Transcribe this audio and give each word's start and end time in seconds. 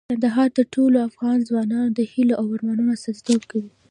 کندهار 0.09 0.49
د 0.57 0.59
ټولو 0.73 0.97
افغان 1.09 1.37
ځوانانو 1.49 1.89
د 1.97 2.01
هیلو 2.13 2.33
او 2.41 2.45
ارمانونو 2.55 2.91
استازیتوب 2.93 3.41
کوي. 3.51 3.71